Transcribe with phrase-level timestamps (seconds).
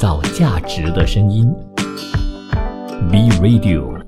[0.00, 1.54] 造价值的声音
[3.12, 4.02] ，B Radio。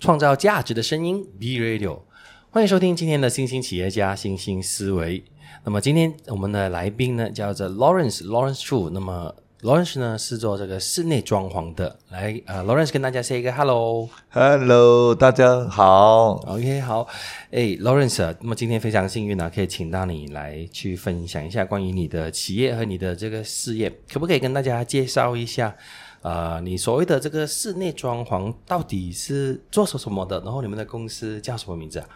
[0.00, 2.00] 创造价值的声音，B Radio。
[2.50, 5.22] 欢迎收听今天的新兴企业家新兴思维。
[5.64, 8.90] 那么今天我们的来宾呢，叫做 Lawrence Lawrence Chu。
[8.90, 9.32] 那么
[9.62, 11.98] Lawrence 呢是做这个室内装潢的。
[12.10, 14.06] 来，呃，Lawrence 跟大家 say 一个 hello。
[14.28, 16.32] Hello，大家好。
[16.46, 17.08] OK，好，
[17.50, 25.74] 哎，Lawrence，啊那么今天非常幸运呢、可以请到你来去分享一下关于你的企业和你的这个事业，可不可以跟大家介绍一下？
[26.20, 30.38] 呃，你所谓的这个室内装潢到底是做什么的？
[30.40, 32.06] 然后你们的公司叫什么名字啊？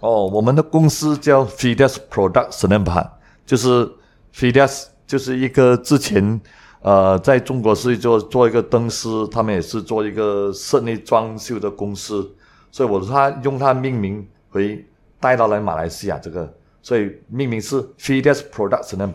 [0.00, 3.12] 哦，我们的公司叫 Fides Product s e n a m p a
[3.44, 3.90] 就是
[4.34, 6.40] Fides，就是一个之前
[6.82, 12.28] 呃在中国是做做一个灯饰，他们也是做一个室内装修的公司，
[12.70, 14.84] 所以我他用它命名回
[15.20, 16.52] 带到来马来西亚这个，
[16.82, 19.12] 所以命名是 Fides Product s e n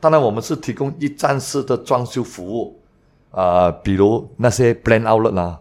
[0.00, 2.80] 当然，我们是提供一站式的装修服务，
[3.30, 5.58] 呃，比如那些 brand outlet 啦、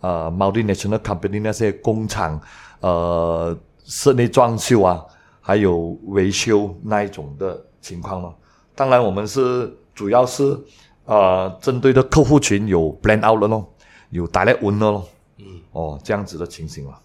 [0.00, 2.40] 呃 multinational company 那些工厂，
[2.80, 5.04] 呃，室内装修啊，
[5.40, 8.32] 还有维修那一种的情况咯。
[8.76, 10.58] 当然，我们是主要是
[11.04, 13.70] 呃针对的客户群有 brand outlet 咯，
[14.08, 16.98] 有 direct owner 咯，嗯，哦，这样子的情形了。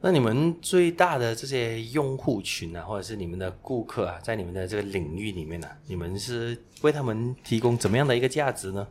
[0.00, 8.84] 那你们最大的这些用户群啊，或者是你们的顾客啊，在你们的这个领域里面呢、啊，你们是为他们提供怎么样的一个价值呢？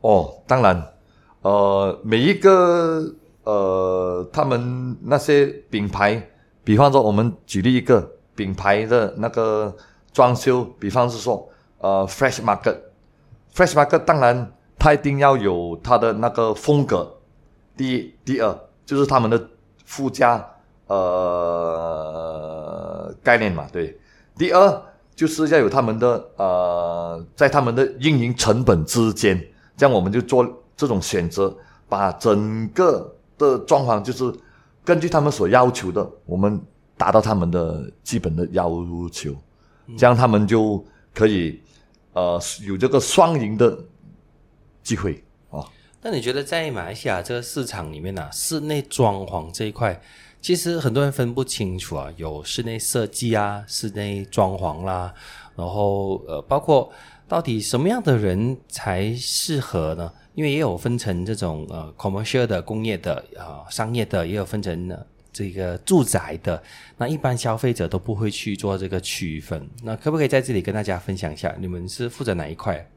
[0.00, 0.94] 哦，当然，
[1.42, 6.26] 呃，每一个呃，他们那些品牌，
[6.64, 9.76] 比方说我们举例一个品牌的那个
[10.10, 11.46] 装修，比方是说
[11.82, 17.18] 呃，Fresh Market，Fresh Market 当然它一定要有它的那个风格。
[17.76, 19.48] 第一，第二就是他们的
[19.84, 20.42] 附加
[20.86, 21.02] 呃
[23.22, 23.98] 概念嘛，对。
[24.38, 24.82] 第二
[25.14, 29.38] 就是要有他们的呃，在他们的运营成本之间。
[29.76, 31.54] 这样我们就做这种选择，
[31.88, 34.32] 把整个的装潢就是
[34.84, 36.60] 根据他们所要求的，我们
[36.96, 38.70] 达到他们的基本的要
[39.10, 39.34] 求，
[39.96, 40.84] 这样他们就
[41.14, 41.60] 可以
[42.12, 43.84] 呃有这个双赢的
[44.82, 45.64] 机会啊。
[46.00, 50.00] 那你觉得在马来西亚这个市场里面呢、啊，室内装潢这一块，
[50.40, 55.14] 其实很多人分不清楚啊，有室内设计啊，室内装潢啦，
[55.54, 56.90] 然后呃，包括
[57.28, 60.12] 到底什么样的人才适合呢？
[60.34, 66.62] 因为也有分成这种呃 commercial 的工业的啊、呃、商业的，也有分成呃这个住宅的。
[66.96, 69.68] 那一般消费者都不会去做这个区分。
[69.82, 72.88] 那可不可以在这里跟大家分享一下，你们是负责哪一块？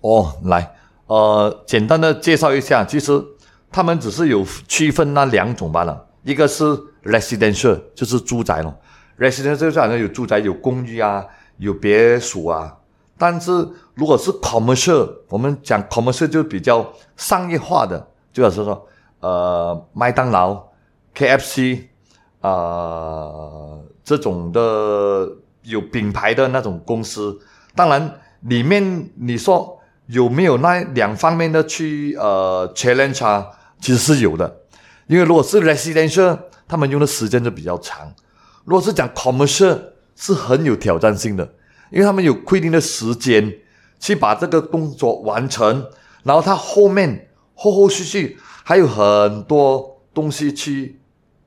[0.00, 0.72] 哦，来，
[1.06, 3.22] 呃，简单的介绍一下，其实
[3.70, 6.64] 他们只是有区分那两种罢了，一个是
[7.04, 8.74] residential，就是住宅咯
[9.18, 11.24] ，residential 就是好像有住宅、有公寓啊，
[11.58, 12.76] 有别墅啊。
[13.18, 13.52] 但是
[13.92, 18.88] 如果是 commercial，我们讲 commercial 就比较商业化的，就好像说
[19.20, 20.54] 呃麦当劳、
[21.14, 21.84] KFC
[22.40, 25.30] 呃这种的
[25.62, 27.38] 有品牌的那种公司，
[27.74, 33.46] 当然里面你说有没有那两方面的去呃 challenge，
[33.80, 34.60] 其实是有的，
[35.06, 38.12] 因为如果是 residential，他们用的时间就比较长，
[38.64, 39.78] 如果是讲 commercial，
[40.16, 41.54] 是很有挑战性的。
[41.90, 43.52] 因为他们有规定的时间
[43.98, 45.84] 去把这个工作完成，
[46.22, 50.99] 然后他后面后后续续还有很多东西去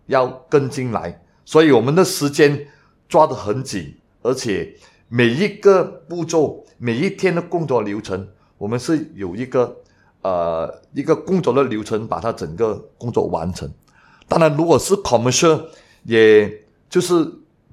[0.07, 2.67] 要跟进来，所以我们的时间
[3.07, 4.75] 抓得很紧，而且
[5.07, 8.27] 每一个步骤、每一天的工作流程，
[8.57, 9.75] 我们是有一个
[10.21, 13.71] 呃一个工作的流程，把它整个工作完成。
[14.27, 15.61] 当然，如果是 commercial，
[16.03, 16.51] 也
[16.89, 17.13] 就是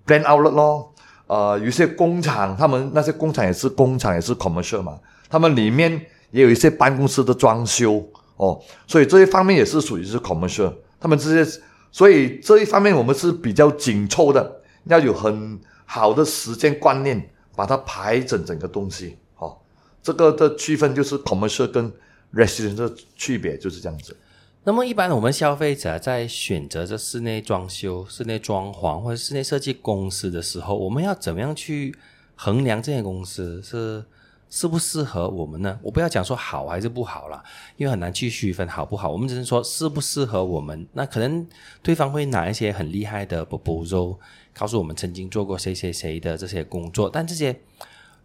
[0.07, 0.93] plan out 了咯。
[1.27, 4.99] 呃，有些工厂，他们那些工厂也是工厂，也是 commercial 嘛，
[5.29, 8.05] 他们里面也有一些办公室的装修
[8.37, 10.73] 哦，所以这一方面也是属于是 commercial。
[10.99, 11.61] 他们这些，
[11.93, 19.17] 所以这一方面我们是比较紧凑的，要有很好的时间观念，把它排整整个东西。
[19.39, 19.57] 哦，
[20.03, 21.93] 这个的区分就是 commercial 跟
[22.33, 24.17] resident 的区别就是这样子。
[24.63, 31.97] 那么，一般我们消费者在选择这室内装修、室内装潢或者室内设计公司的时候，我们要怎么样去
[32.37, 34.05] 衡量这些公司是
[34.51, 35.79] 适不适合我们呢？
[35.83, 37.43] 我不要讲说好还是不好啦，
[37.77, 39.11] 因为很难去区分好不好。
[39.11, 40.87] 我们只是说适不适合我们。
[40.93, 41.47] 那可能
[41.83, 44.19] 对方会拿一些很厉害的 proposal
[44.53, 47.59] 告诉我们曾经做过谁谁谁的这些工作，但这些。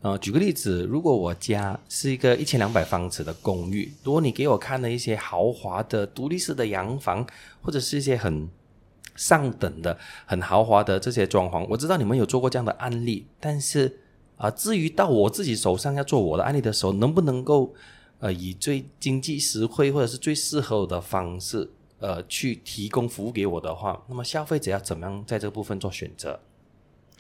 [0.02, 7.26] 呃，举个例子，如果我家是一个一千两百方尺的公寓，如果你给我看了一些豪华的独立式的洋房，
[7.64, 8.48] 或者是一些很
[9.16, 11.66] 上等的、很豪华的这些装潢。
[11.68, 13.98] 我知道你们有做过这样的案例，但是
[14.38, 17.74] 啊、至于到我自己手上要做我的案例的时候，能不能够
[18.20, 26.40] 呃以最经济实惠或者是最适合我的方式呃去提供服务给我的话，那么消费者要怎么样在这个部分做选择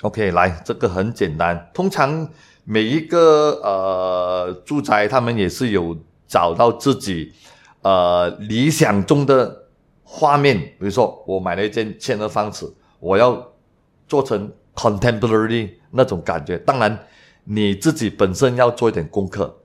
[0.01, 1.71] ？OK，来，这个很简单。
[1.73, 2.29] 通常
[2.65, 5.97] 每一个呃住宅，他们也是有
[6.27, 7.31] 找到自己
[7.81, 9.67] 呃理想中的
[10.03, 10.59] 画面。
[10.59, 13.53] 比如说，我买了一间千二房子，我要
[14.05, 16.57] 做成 contemporary 那种感觉。
[16.59, 17.07] 当然，
[17.45, 19.61] 你自己本身要做一点功课。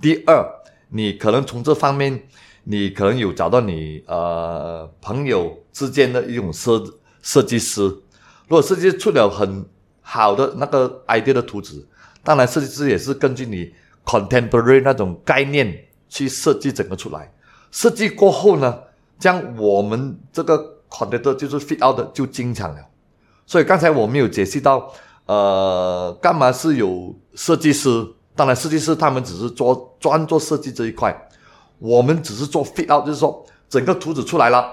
[0.00, 0.44] 第二，
[0.88, 2.26] 你可能从这方面，
[2.64, 6.82] 你可能有找到你呃朋友之间的一种设
[7.22, 7.82] 设计师。
[7.82, 9.64] 如果设计出了很
[10.00, 11.86] 好的那个 idea 的图纸，
[12.22, 13.72] 当然设计师也是根据你
[14.04, 17.32] contemporary 那种概念去设计整个出来。
[17.70, 18.78] 设计过后呢，
[19.18, 22.86] 将我们这个 contractor 就是 fit out 的就经常了。
[23.46, 24.92] 所以刚才我们有解析到，
[25.26, 28.06] 呃，干嘛是有设计师？
[28.36, 31.16] 当然，设计师他们只是做专做设计这一块，
[31.78, 34.64] 我们只是做 fit out，就是说整个图纸出来了，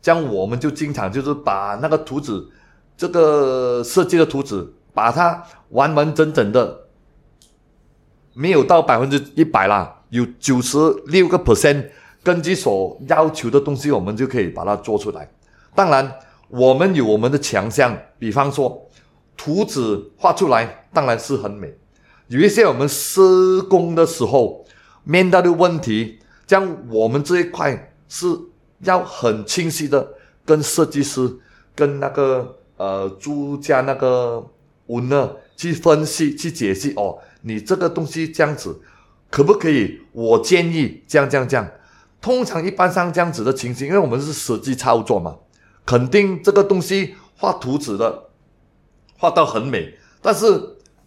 [0.00, 2.42] 这样我们就经常就是把那个图纸，
[2.96, 6.78] 这个设计的图纸，把它完完整整的，
[8.32, 11.86] 没有到百分之一百啦，有九十六个 percent，
[12.22, 15.30] 根据所要求的东西，我们就可以把它做出来。
[15.74, 16.10] 当然，
[16.48, 18.88] 我们有我们的强项，比方说
[19.44, 21.74] 图纸画出来，当然是很美。
[22.28, 24.64] 有一些我们施工的时候
[25.02, 28.24] 面对的问题，将我们这一块是
[28.84, 31.38] 要很清晰的跟设计师、
[31.74, 34.46] 跟那个呃租家那个
[34.86, 38.80] 文呢去分析、去解析哦，你这个东西这样子
[39.28, 40.02] 可不可以？
[40.12, 41.68] 我建议这样、这样、这样。
[42.20, 45.34] 通常一般上这样子的情形，因为我们是实际操作嘛，
[45.84, 48.28] 肯定这个东西画图纸的
[49.22, 50.46] 画到很美，但是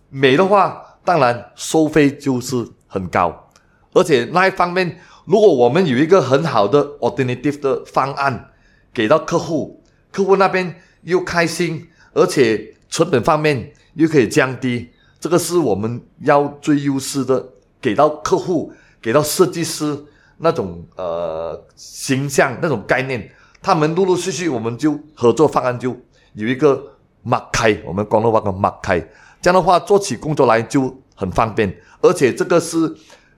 [0.09, 0.81] 美的话。
[1.05, 3.51] 当然，收费就是很高，
[3.93, 8.49] 而且那一方面，如果我们有一个很好的 alternative 的方案
[8.91, 14.89] 给到客户，客户那边又开心，而且成本方面又可以降低，
[15.19, 19.95] 这个是我们要最优势的，给到客户，给到设计师
[20.39, 23.29] 那种呃形象那种概念，
[23.61, 25.95] 他们陆陆续续我们就合作方案就
[26.33, 26.94] 有一个
[27.25, 28.99] 擘开，我们广东话讲擘开。
[29.41, 32.95] 这样的话，做起工作来就很方便，而且这个是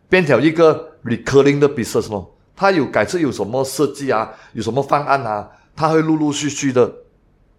[0.10, 2.34] 变成一个 recurring 的 business 咯。
[2.56, 6.92] 它有改次有什么设计啊，有什么方案啊，它会陆陆续续的，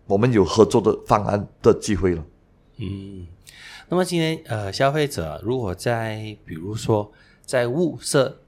[0.07, 2.25] 我们有合作的方案的机会了。
[2.79, 3.27] 嗯，
[3.89, 7.13] 那么今天呃，消费者如果在比如说
[7.45, 8.39] 在物色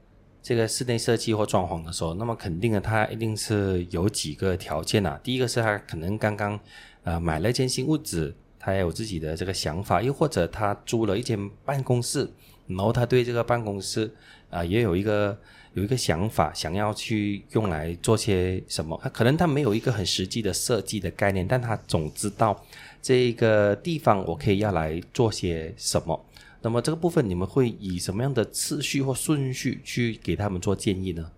[0.41, 5.19] 这个室内设计或装潢的时候，那么肯定的，他一定是有几个条件啊。
[5.23, 6.59] 第一个是他可能刚刚
[7.03, 8.35] 呃买了一间新屋子。
[8.63, 12.29] 他也有自己的这个想法，又或者他租了一间办公室，
[12.67, 14.13] 然后他对这个办公室
[14.51, 15.35] 啊、也有一个
[15.73, 18.99] 有一个想法，想要去用来做些什么。
[19.01, 22.63] 他可能他没有一个很实际的设计的概念，但他总知道
[23.01, 26.23] 这个地方我可以要来做些什么。
[26.61, 31.31] 那么这个部分你们会以什么样的次序或顺序去给他们做建议呢？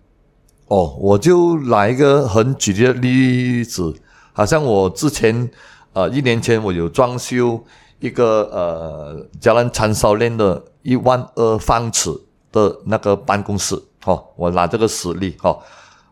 [0.66, 3.94] 哦，我就来一个很举例的例子，
[4.34, 5.50] 好像我之前。
[5.96, 7.64] 呃，一年前我有装修
[8.00, 12.10] 一个呃，加兰长烧链的一万二方尺
[12.50, 15.62] 的那个办公室，哦，我拿这个实例，哦，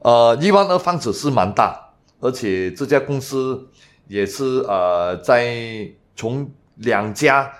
[0.02, 1.76] 呃，一万二方尺是蛮大，
[2.20, 3.68] 而且这家公司
[4.06, 7.50] 也是呃，在从两家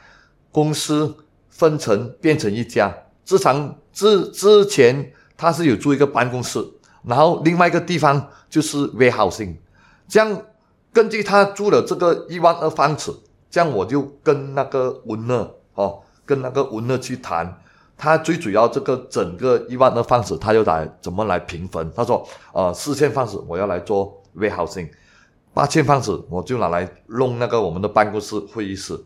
[0.52, 1.12] 公司
[1.49, 6.64] 分成变成一家，之前之之前他是有租一个办公室，
[7.02, 9.57] 然后另外一个地方就是 vhos
[10.07, 10.42] 这样。
[10.93, 13.11] 根据他租了这个一万二方尺，
[13.51, 17.61] 这样我就跟那个文乐哦，跟那个文乐去谈，
[17.97, 21.91] 他最主要这个整个一万二方尺，他又来怎么来平分？
[21.97, 24.87] 他说，呃，四千方尺我要来做微耗性
[25.55, 28.99] 八千方尺我就拿来弄那个我们的办公室会议室，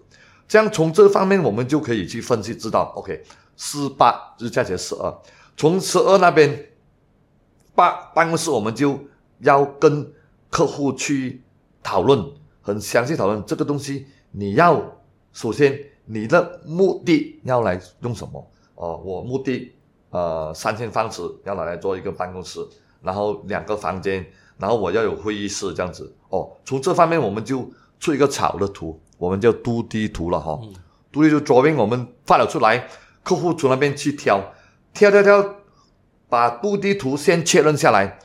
[0.48, 3.22] 这样从这方面我们就可以去分析，知道 OK，
[3.56, 5.16] 四八就是加起来十二，
[5.56, 6.66] 从十二那边，
[7.76, 8.98] 八办公室我们就
[9.38, 10.12] 要跟
[10.50, 11.44] 客户去。
[11.86, 12.20] 讨论
[12.60, 14.82] 很详细讨论这个东西，你要
[15.32, 18.44] 首先你的目的要来用什么？
[18.74, 19.72] 哦，我目的
[20.10, 22.58] 呃三千方尺要拿来做一个办公室，
[23.02, 24.26] 然后两个房间，
[24.58, 26.12] 然后我要有会议室这样子。
[26.30, 30.58] 哦，从这方面我们就出一个草的图，我们叫都地图了哈。
[31.12, 32.88] 都地图桌面我们发了出来，
[33.22, 34.42] 客户从那边去挑，
[34.92, 35.54] 挑挑挑，
[36.28, 38.18] 把都地图先确认下来，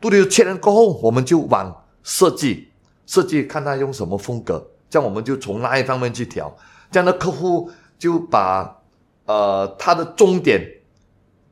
[0.00, 2.69] 都地图确认过后，我们就往设计。
[3.10, 6.56] 设计，看他用什么风格，这样我们就从那一方面去调。
[6.92, 8.82] 这样的客户就把
[9.26, 10.64] 呃他的重点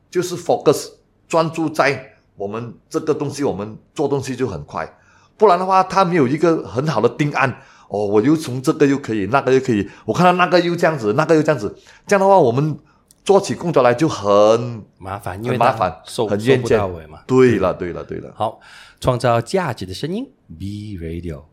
[0.09, 0.89] 就是 focus
[1.27, 4.89] 专注在我们这个东西，我们做东西就很快。
[5.37, 7.53] 不然的话，他没有一个很好的定案
[7.89, 11.75] 哦，我又从这个又可以，那个又可以，我看到那个又这样子，那个又这样子，
[12.07, 12.79] 这样的话我们
[13.25, 17.19] 做起工作来就很麻烦，因为很麻烦，收收不到尾嘛。
[17.27, 18.31] 对了，对了，对了。
[18.33, 18.59] 好，
[18.99, 20.29] 创造价值的声音
[20.59, 21.45] ，B Radio。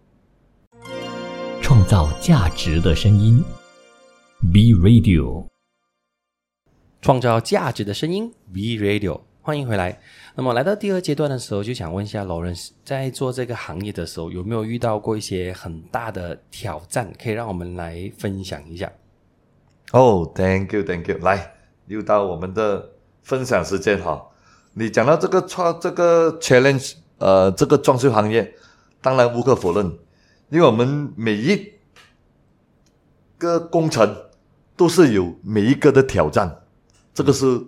[1.63, 3.41] 创造价值的声音
[4.53, 5.47] ，B Radio。
[7.01, 10.01] 创造价值的声音，B Radio，欢迎回来。
[10.35, 17.13] 那么来到第二阶段的时候，就想问一下 Lawrence，在做这个行业的时候，有没有遇到过一些很大的挑战？
[17.17, 18.93] 可以让我们来分享一下。
[19.93, 21.19] 哦、t h a n k you，Thank you。
[21.19, 21.55] 来，
[21.87, 22.91] 又到我们的
[23.23, 24.31] 分享时间哈。
[24.75, 28.55] 你讲到这个创这个 challenge，呃，这个装修行业，
[29.01, 29.87] 当然无可否认，
[30.51, 31.73] 因为我们每一
[33.39, 34.17] 个工程
[34.77, 36.65] 都是有每一个的挑战。
[37.15, 37.61] 这个是，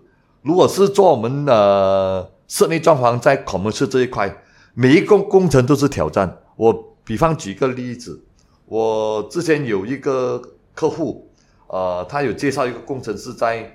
[0.42, 4.42] 如果是做我们呃室内装潢在 commercial 这一块，
[4.74, 6.38] 每一个工程都是挑战。
[6.56, 8.22] 我比方举一个例子，
[8.66, 10.42] 我之前有一个
[10.74, 11.30] 客户，
[11.68, 13.74] 呃，他有介绍一个工程师在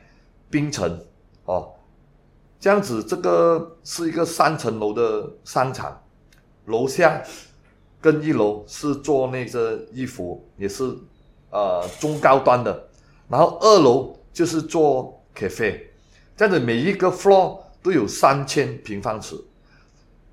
[0.52, 1.00] 槟城
[1.46, 1.72] 哦，
[2.64, 6.02] 这样子，这个是一个三层楼的商场，
[6.68, 7.22] 楼下
[8.00, 10.98] 跟一楼是做那个衣服，也是
[11.50, 12.88] 呃中高端的，
[13.28, 15.78] 然后二楼就是做 cafe，
[16.38, 19.36] 这样子每一个 floor 都有三千平方尺，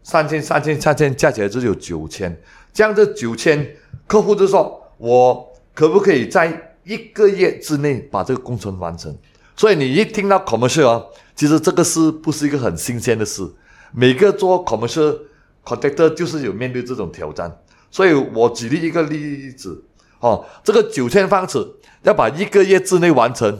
[0.04, 2.40] 三千三千三千加起来就有九千，
[2.72, 3.74] 这样这九千，
[4.06, 9.18] 客户就说我可不可以在一个月之内把这个工程完成？
[9.60, 11.04] 所以你一听到 commercial 啊，
[11.36, 13.46] 其实这个是不是一个很新鲜的事？
[13.92, 15.18] 每个做 commercial
[15.62, 17.54] contractor 就是有面对这种挑战。
[17.90, 19.84] 所以我举例一个例子，
[20.20, 21.58] 哦，这个九千方尺
[22.04, 23.58] 要把一个月之内完成，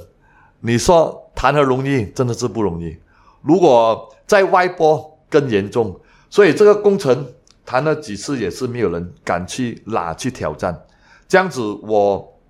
[0.61, 2.07] 你说谈何容易？
[2.07, 2.97] 真的是不容易。
[3.43, 7.31] 如果在外波更严重，所以这个工程
[7.67, 10.83] 谈了几次也是没有人敢去拉去挑战。
[11.29, 12.41] 这样子我，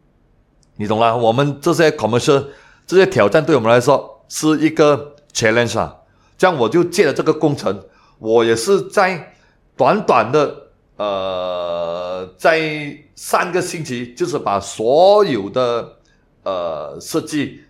[0.77, 2.45] 你懂了，我们这些 commercial
[2.91, 5.97] 这些挑战对我们来说是一个 challenge 啊。
[6.37, 7.85] 这样我就借了这个工程，
[8.19, 9.33] 我也是在
[9.77, 15.99] 短短的呃，在三个星期，就是把所有的
[16.43, 17.61] 呃设计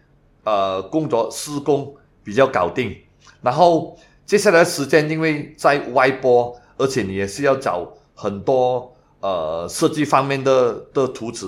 [0.45, 2.97] 呃工作施工比较搞定，
[3.43, 11.47] 然后接下来时间，因为在外播，而且你也是要找很多呃设计方面的的图纸，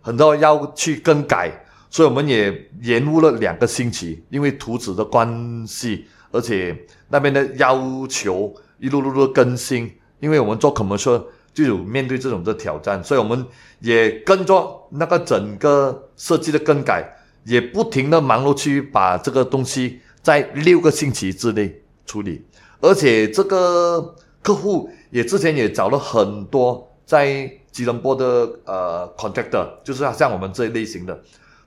[0.00, 1.61] 很多要去更改，
[1.92, 6.74] 所以我们也延误了两个星期，因为图纸的关系，而且
[7.10, 11.22] 那边的要求一路路的更新，因为我们做 commercial
[11.52, 13.44] 就有面对这种的挑战，所以我们
[13.80, 17.06] 也跟着那个整个设计的更改，
[17.44, 22.42] 也不停的忙碌去把这个东西在六个星期之内处理，
[22.80, 28.24] 而且这个客户也之前也找了很多在吉隆坡的
[28.64, 31.22] 呃 contractor，就是像我们这一类型的，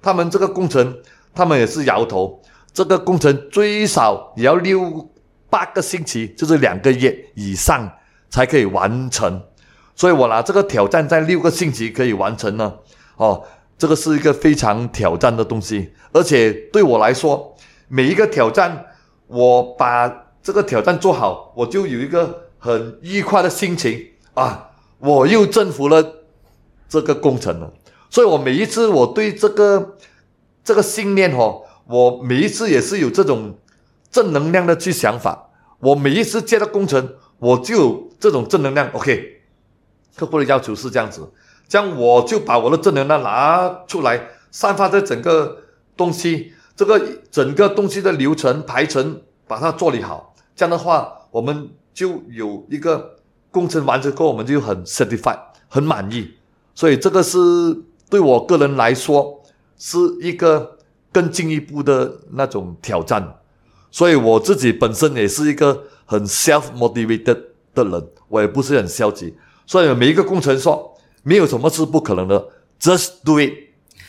[0.06, 0.96] 他们这个工程
[1.34, 2.40] 他们也是摇头，
[2.72, 5.10] 这个工程最少也要六
[5.50, 7.92] 八个星期，就是两个月以上
[8.30, 9.42] 才可以完成。
[9.96, 12.72] 所以我拿这个挑战在六个星期可以完成呢，
[13.18, 13.44] 哦，
[13.80, 17.58] 这个是一个非常挑战的东西，而且对我来说，
[17.88, 18.86] 每一个挑战，
[19.26, 20.08] 我把
[20.44, 24.00] 这个挑战做好，我就有一个很愉快的心情
[24.36, 24.70] 啊，
[25.00, 26.06] 我又征服了
[26.88, 27.74] 这个工程了。
[28.16, 29.98] 所以我每一次我对这个
[30.64, 33.58] 这个信念哦，我每一次也是有这种
[34.10, 35.50] 正能量的去想法。
[35.80, 38.90] 我每一次接到工程，我就有这种正能量。
[38.94, 39.42] OK。
[40.16, 41.30] 客户的要求是这样子，
[41.68, 45.58] 这样我就把我的正能量拿出来，散发在整个
[45.98, 46.98] 东西，这个
[47.30, 50.34] 整个东西的流程排程，把它做理好。
[50.56, 53.18] 这样的话，我们就有一个
[53.52, 56.36] 工程完成后，我们就很 satisfied，很满意。
[56.74, 57.38] 所以这个是
[58.10, 59.44] 对我个人来说
[59.78, 60.78] 是一个
[61.12, 63.40] 更进一步的那种挑战。
[63.92, 67.42] 所以我自己本身也是一个很 self motivated
[67.74, 69.36] 的人，我也不是很消极。
[69.66, 73.54] 所以每一个工程说，没有什么是不可能的，just do it。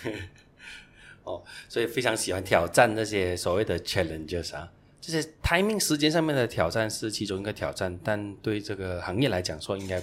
[1.25, 4.69] 哦，所以非常喜欢挑战那些所谓的 challenges 啊，
[5.01, 10.03] 这些 timing 时间上面的挑战是其中一个挑战，但对这个行业来讲说应该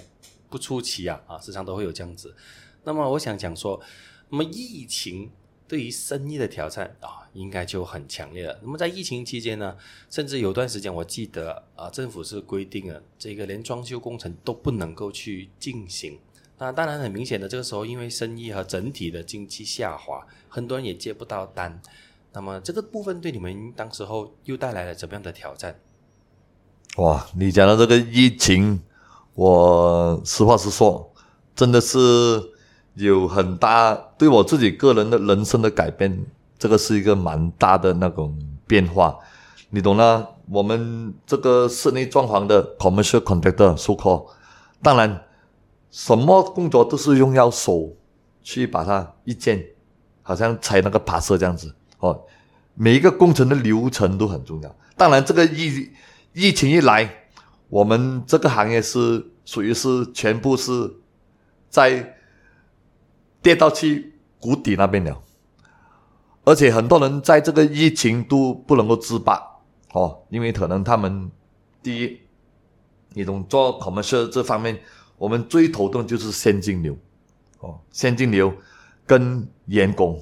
[0.49, 2.33] 不出奇啊啊，时常都会有这样子。
[2.83, 3.79] 那么我想讲说，
[4.29, 5.31] 那么疫情
[5.67, 8.59] 对于生意的挑战啊，应该就很强烈了。
[8.61, 9.75] 那么在疫情期间呢，
[10.09, 16.19] 甚至有段时间我记得啊，政府是规定了这个连装修工程都不能够去进行。
[16.59, 21.81] 那当然很明显的，这个时候因为生意和整体的经济下滑，很多人也接不到单。
[22.31, 25.79] 那么这个部分对你们当时候又带来了怎么样的挑战？
[26.97, 28.81] 哇，你讲的这个疫情，
[29.33, 31.11] 我实话实说，
[31.55, 31.97] 真的是
[32.95, 36.25] 有很大对我自己个人的人生的改变，
[36.57, 39.17] 这个是一个蛮大的那种变化，
[39.69, 40.27] 你懂啦？
[40.49, 44.27] 我们这个室内装潢的 commercial contractor so call，
[44.81, 45.23] 当然
[45.89, 47.93] 什么工作都是用要手
[48.41, 49.65] 去把它一件，
[50.21, 52.21] 好像拆那个爬色这样子哦，
[52.75, 54.75] 每一个工程的流程都很重要。
[54.97, 55.89] 当然这个疫
[56.33, 57.09] 疫情一来，
[57.69, 60.93] 我们这个行业是属于是全部是
[61.69, 62.17] 在
[63.43, 65.21] 跌到去谷底那边了，
[66.45, 69.39] 而且很多人在这个疫情都不能够自拔。
[69.91, 71.29] 哦，因为可能他们
[71.83, 72.19] 第一，
[73.09, 74.79] 你懂做 commercial 这方面，
[75.17, 76.97] 我们最头痛就是现金流，
[77.59, 78.51] 哦，现金流
[79.05, 80.19] 跟员工，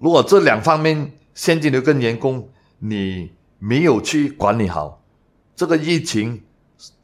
[0.00, 2.48] 如果这两方面现金流跟员工
[2.80, 3.30] 你
[3.60, 5.00] 没有去管理好，
[5.54, 6.42] 这个疫情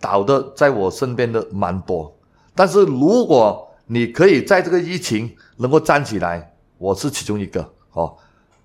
[0.00, 2.12] 倒的在我身边的蛮多，
[2.56, 8.16] 但是如果你可以在这个疫情能够站起来，我是其中一个，哦，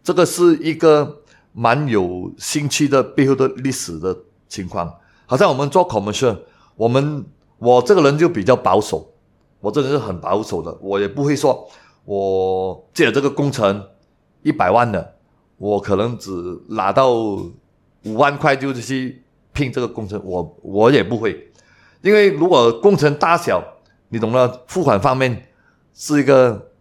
[0.03, 1.21] 这个是一个。
[1.57, 4.13] 蛮有兴趣的背后的历史的
[4.49, 4.93] 情况，
[5.25, 6.37] 好像我们做 commercial，
[6.75, 7.23] 我们
[7.57, 9.09] 我这个人就比较保守，
[9.61, 11.65] 我这个人是很保守的，我也不会说
[12.03, 13.81] 我借了这个工程
[14.43, 15.15] 一百万的，
[15.55, 16.29] 我可能只
[16.67, 21.53] 拿到五万块就去拼这个工程，我我也不会，
[22.01, 23.63] 因为如果工程大小，
[24.15, 25.49] 你懂了，付款方面
[25.93, 26.71] 是一个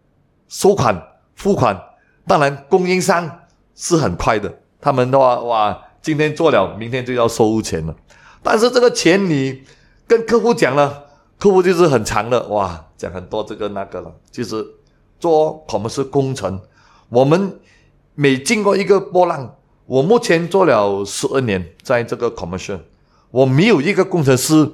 [0.47, 1.77] 收款付款，
[2.25, 3.29] 当然供应商
[3.75, 4.59] 是很快的。
[4.79, 7.93] 他们的话，哇，今天做了，明天就要收钱了。
[8.41, 9.61] 但是这个钱你
[10.07, 14.15] 跟客户讲了，客户就是很长的，哇，讲很多这个那个了。
[14.31, 14.65] 其实
[15.19, 16.61] 做我们是工程，
[17.09, 17.59] 我们
[18.13, 19.53] 每经过一个波浪，
[19.87, 22.79] 我目前做了十二年，在这个 commercial，
[23.29, 24.71] 我没有一个工程师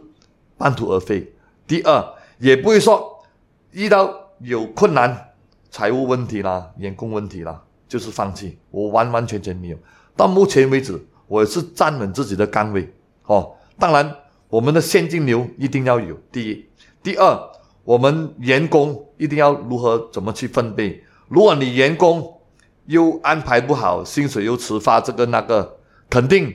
[0.59, 1.33] 半途而废。
[1.65, 2.05] 第二，
[2.41, 3.23] 也不会说
[3.69, 5.29] 遇到有困难、
[5.69, 8.57] 财务问题啦、员工问题啦，就是放弃。
[8.71, 9.77] 我完完全全没有。
[10.17, 12.91] 到目前为止，我是站稳自己的岗位，
[13.25, 13.53] 哦。
[13.77, 14.15] 当然，
[14.49, 16.15] 我们的现金流一定要有。
[16.31, 16.65] 第一，
[17.03, 17.39] 第二，
[17.83, 21.03] 我们员工一定要如何怎么去分配。
[21.27, 22.41] 如果你员工
[22.87, 25.77] 又安排不好，薪水又迟发，这个那个，
[26.09, 26.51] 肯定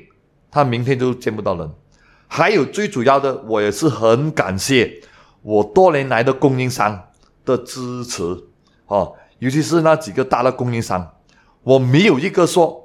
[0.51, 1.71] 他明天就见不到人。
[2.27, 5.01] 还有最主要的，我也是很感谢
[5.47, 7.01] 我多年来的供应商
[7.45, 8.23] 的支持，
[8.87, 11.09] 哦，尤其是那几个大的供应商，
[11.63, 12.83] 我没有一个说。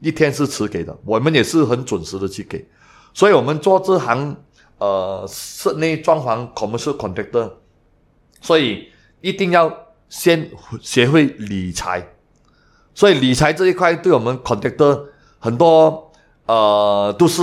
[0.00, 2.64] 一天是迟给的，我们也是很准时的去给，
[3.12, 4.36] 所以我们做这行，
[4.78, 7.50] 呃，室内装潢 commercial contractor，
[8.40, 8.88] 所以
[9.20, 9.70] 一定要
[10.08, 10.48] 先
[10.80, 12.06] 学会理财，
[12.94, 15.06] 所以理财这一块对我们 contractor
[15.40, 16.12] 很多，
[16.46, 17.42] 呃，都是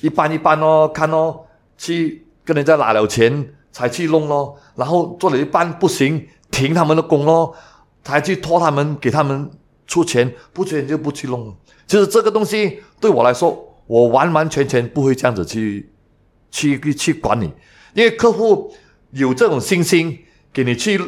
[0.00, 1.40] 一般一般哦，看哦，
[1.76, 7.54] 去跟人家拿了钱才去弄咯，然后做了一半不行，停他们的工咯，
[8.02, 9.50] 才去拖他们，给他们。
[9.88, 11.54] 出钱不出钱就不去弄，
[11.86, 15.88] 其实这个东西对我来说，我完完全全不会这样子去
[16.50, 17.48] 去去管理，
[17.94, 18.74] 因为客户
[19.12, 20.18] 有这种信心
[20.52, 21.00] 给你去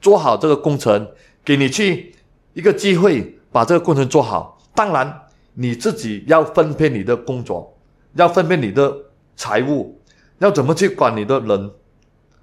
[0.00, 1.06] 做好这个工程，
[1.44, 2.14] 给你去
[2.54, 4.58] 一个机会把这个工程做好。
[4.74, 5.20] 当然
[5.52, 7.76] 你自己要分配你的工作，
[8.14, 8.90] 要分配你的
[9.36, 9.95] 财务，
[10.38, 11.70] 要怎么去管你的人，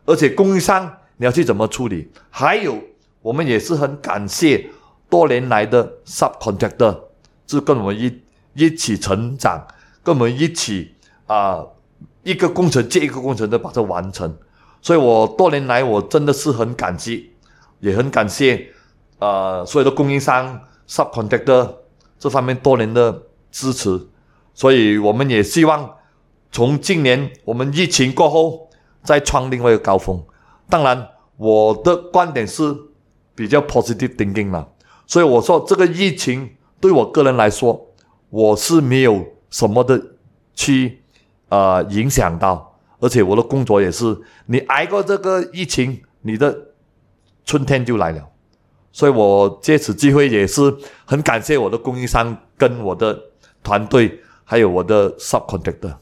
[0.05, 2.11] 而且供应商你要去怎么处理。
[2.29, 2.77] 还有
[3.21, 4.69] 我们也是很感谢。
[5.09, 6.99] 多年来的 subcontractor
[7.45, 8.19] 是跟我们一
[8.55, 9.63] 一起成长，
[10.01, 10.95] 跟我们一起
[11.27, 11.63] 啊
[12.23, 14.35] 一个工程接一个工程的把它完成，
[14.81, 17.31] 所以我多年来我真的是很感激，
[17.79, 18.69] 也很感谢
[19.19, 21.75] 啊所有的供应商 subcontractor
[22.17, 24.07] 这方面多年的支持，
[24.55, 25.87] 所以我们也希望
[26.53, 28.69] 从今年我们疫情过后
[29.03, 30.23] 再创另外一个高峰。
[30.69, 32.63] 当然，我的观点是
[33.33, 34.69] 比较 positive thinking 了。
[35.07, 36.47] 所以我说，这个疫情
[36.79, 37.87] 对我个人来说，
[38.29, 39.99] 我是没有什么的
[40.53, 41.01] 去
[41.49, 46.55] 呃影响到，而且我的工作也是，你挨过这个疫情，你的
[47.43, 48.29] 春天就来了。
[48.91, 50.61] 所以我借此机会也是
[51.05, 53.19] 很感谢我的供应商跟我的
[53.63, 55.95] 团队，还有我的 subcontractor。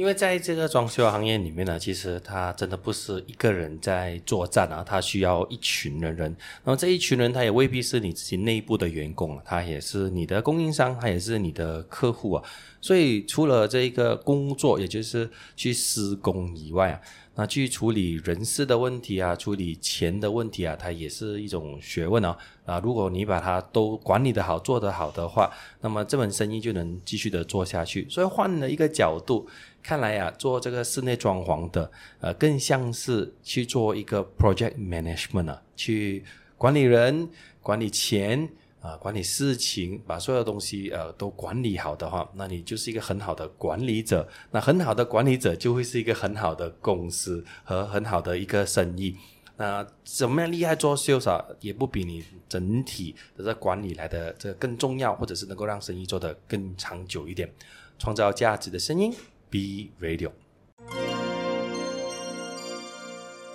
[0.00, 6.34] 因为在这个装修行业里面呢，其实他真的不是一个人在作战啊，他需要一群的人。
[6.64, 12.42] 然后这一群人，他也未必是你自己内部的员工啊，他也是你的供应商，他也是你的客户啊。
[12.80, 17.00] 所以除了这一个工作，也就是去施工以外啊，
[17.34, 22.34] 那去处理人事的问题啊，处理钱的问题啊，它也是一种学问哦。
[22.64, 28.08] 啊，如果你把它都管理的好、做得好的话，那么这门生意就能继续的做下去。
[28.08, 29.46] 所以换了一个角度，
[29.82, 31.90] 看来啊，做这个室内装潢的，
[32.20, 36.24] 呃，更像是去做一个 project management 啊，去
[36.56, 37.28] 管理人、
[37.62, 38.48] 管理钱。
[38.82, 44.26] 啊，管理事情，把所有东西呃都管理好的话，那你就是一个很好的管理者。
[44.52, 49.14] 那很好的管理者就会是一个很好的公司和很好的一个生意。
[49.58, 57.52] 那怎么样厉害做销售，也不比你整体的这管理来的这更重要，或者是能够让生意做得更长久一点。
[57.98, 59.14] 创造价值的声音
[59.50, 60.30] ，B Radio。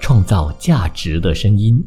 [0.01, 1.84] 创造价值的声音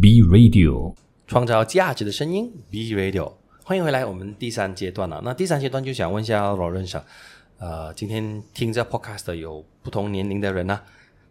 [0.00, 0.94] ，B Radio。
[1.26, 4.04] 创造价值的声音，B Radio，欢迎回来。
[4.04, 5.22] 我们第三阶段了。
[5.24, 7.02] 那第三阶段就想问一下罗仁生，
[7.58, 10.80] 呃，今天听这 Podcast 的有不同年龄的人呢。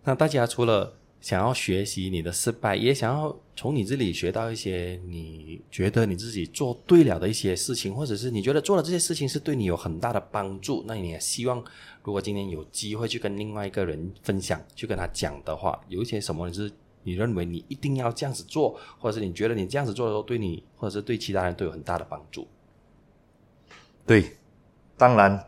[0.05, 10.83] 那大家除了想要学习你的失败，也想要从你这里学到一些你觉得你自己做对了的一些事情，或者是你觉得做了这些事情是对你有很大的帮助。
[10.87, 11.63] 那你也希望，
[12.03, 16.71] 如果今天有机会去跟另外一个人分享，去跟他讲的话，有一些什么是？
[17.05, 22.47] 你认为你一定要这样子做，或者是你觉得你这样子做的时候对你，或者是对其他人都有很大的帮助？
[24.05, 24.23] 对，
[24.95, 25.45] 当然，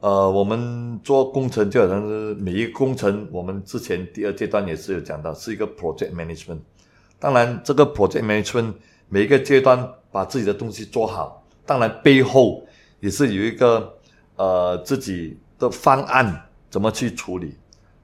[0.00, 6.58] 呃，我们做工程就好像是每一个工程，我们之前第二阶段也是有讲到，是一个 project management。
[7.20, 8.74] 当然，这个 project management
[9.08, 12.66] 每一个阶段把自己的东西做好，当然背后
[12.98, 13.96] 也是有一个
[14.34, 17.54] 呃自己的方案怎么去处理。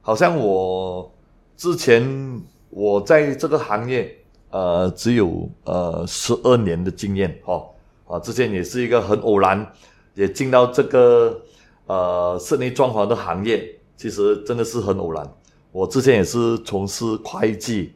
[0.01, 1.11] 好像我
[1.55, 2.41] 之前。
[2.75, 4.11] 我在这个行业，
[4.49, 7.63] 呃，只有呃十二年的经验，哈，
[8.07, 9.71] 啊，之前也是一个很偶然，
[10.15, 11.39] 也进到这个
[11.85, 13.63] 呃室内装潢的行业，
[13.95, 15.23] 其实真的是很偶然。
[15.71, 17.93] 我之前也是从事会计，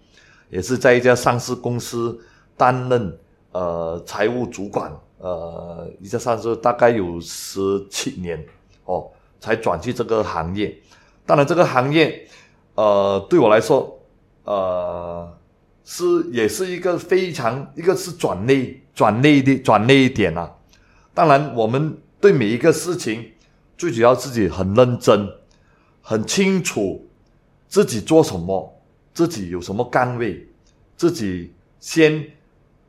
[0.51, 2.15] 也是在一家上市公司
[2.55, 3.17] 担任
[3.53, 8.45] 呃财务主管，呃，一家上市大概有十七年，
[8.85, 10.77] 哦，才转去这个行业。
[11.25, 12.27] 当然，这个行业，
[12.75, 13.93] 呃，对我来说。
[14.43, 15.37] 呃，
[15.83, 20.49] 是也是一个非常一个是转内转内的转内一点啊。
[21.13, 23.33] 当然，我们对每一个事情，
[23.77, 25.29] 最主要自己很认真，
[26.01, 27.05] 很清楚
[27.67, 28.81] 自己做什么，
[29.13, 30.47] 自己有什么岗位，
[30.95, 32.25] 自己先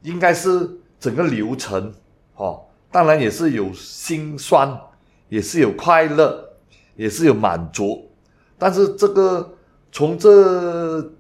[0.03, 1.93] 应该是整个流程
[2.37, 2.63] 哦。
[2.93, 4.81] 当然也是有心酸，
[5.29, 6.57] 也是有快乐，
[6.97, 8.11] 也是有满足。
[8.59, 9.57] 但是这个
[9.93, 11.13] 从这。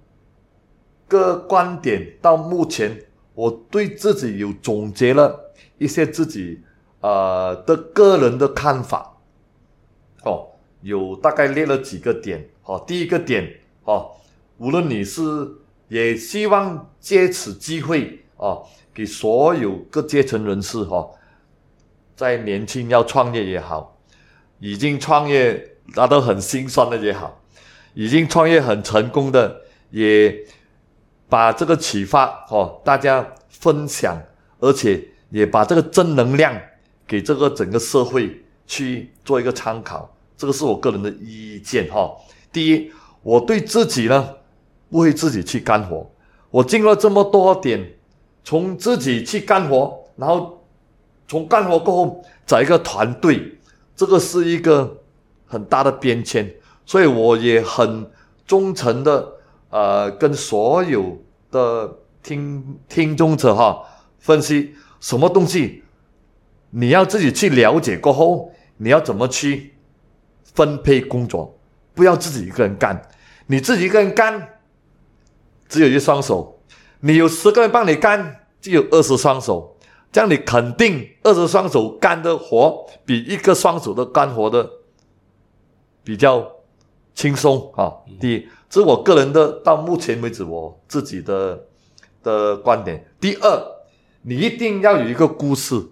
[1.10, 6.60] 个观点到目前，我对自己有总结了一些自己
[7.00, 9.16] 呃的个人的看法，
[10.22, 10.48] 哦，
[10.82, 14.10] 有大概列了几个点，哦，第一个点，哦，
[14.58, 15.22] 无论你是
[15.88, 21.08] 也希望借此机会，哦，给所有各阶层人士，哈，
[22.14, 23.97] 在年轻要创业也好，
[24.58, 27.40] 已经创业那都很心酸的也好，
[27.94, 30.34] 已经创业很成功的也。
[31.30, 34.18] 把这个启发哦，大家分享，
[34.60, 36.58] 而且也把这个正能量
[37.06, 42.16] 给这个整个社会去做一个参考，这个是我个人的意见哈。
[42.50, 42.90] 第一，
[43.22, 44.36] 我对自己呢
[44.88, 46.10] 不会自己去干活，
[46.50, 47.86] 我经过这么多点，
[48.42, 50.64] 从自己去干活，然后
[51.26, 53.57] 从干活过后找一个团队，
[53.98, 55.02] 这个是一个
[55.44, 56.54] 很大的变迁，
[56.86, 58.08] 所以我也很
[58.46, 59.34] 忠诚的。
[59.70, 61.18] 呃，跟所有
[61.50, 63.84] 的听听众者哈
[64.18, 65.82] 分析什么东西，
[66.70, 69.74] 你要自己去了解过后，你要怎么去
[70.54, 71.58] 分配工作，
[71.92, 73.02] 不要自己一个人干。
[73.48, 74.60] 你自己一个人干，
[75.68, 76.58] 只有一双手；
[77.00, 79.76] 你有十个人帮你干，就有二十双手。
[80.12, 84.68] 这样你肯定二十双手干的活，比一个双手的干活的
[86.02, 86.50] 比较
[87.14, 87.92] 轻松啊。
[88.20, 88.48] 第一。
[88.70, 91.58] 这是我个人的，到目前为止我自己的
[92.22, 93.10] 的观点。
[93.18, 93.62] 第二，
[94.20, 95.82] 你一定要有一个故事，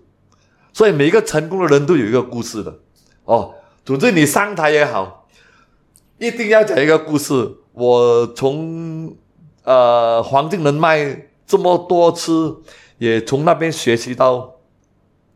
[0.75, 2.79] 所以每一个成功的人都有一个故事的
[3.25, 3.55] 哦。
[3.83, 5.27] 总之，你上台也好，
[6.19, 7.51] 一定要讲一个故事。
[7.73, 9.17] 我从
[9.65, 12.59] 呃黄金人脉这么多次，
[12.99, 14.57] 也从那边学习到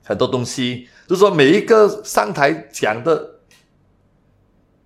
[0.05, 0.88] 很多东西。
[1.07, 3.40] 就是说，每一个上台讲的，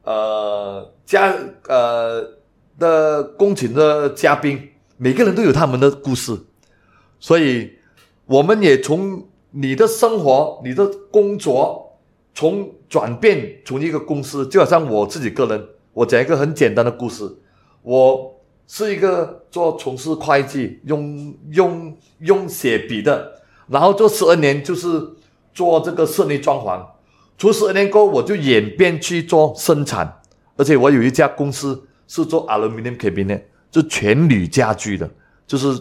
[0.03, 1.35] 呃，嘉
[1.69, 2.35] 呃。
[2.77, 6.37] 的恭请的嘉宾，每个人都有他们的故事，
[7.21, 7.79] 所以
[8.27, 12.01] 我们也从你的生活、你的工作，
[12.35, 17.33] 从转变从一个公司，就好像我自己个人，我讲一个很简单的故事，
[17.83, 18.34] 我
[18.67, 24.89] 是一个做从事会计，用用用写笔的，然后做十二年就是
[25.53, 26.85] 做这个室内装潢，
[27.37, 30.21] 除十二年过后我就演变去做生产，
[30.57, 35.09] 而且我有一家公司是做 aluminum cabinet，就全铝家具的，
[35.47, 35.79] 就是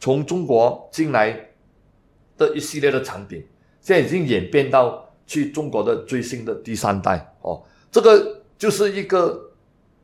[0.00, 1.38] 从中国进来
[2.38, 3.44] 的一系列的产品，
[3.80, 9.50] 现在已经演变到去中国的最新的第三代哦，这个就是一个